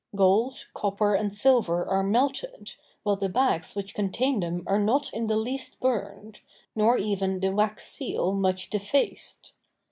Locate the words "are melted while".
1.87-3.17